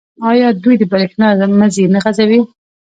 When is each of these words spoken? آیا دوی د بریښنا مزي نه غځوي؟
آیا 0.29 0.47
دوی 0.63 0.75
د 0.81 0.83
بریښنا 0.91 1.27
مزي 1.59 1.85
نه 1.93 1.99
غځوي؟ 2.03 2.41